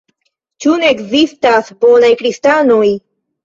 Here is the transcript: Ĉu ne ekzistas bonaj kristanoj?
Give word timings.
Ĉu 0.65 0.73
ne 0.83 0.89
ekzistas 0.93 1.71
bonaj 1.87 2.13
kristanoj? 2.25 2.85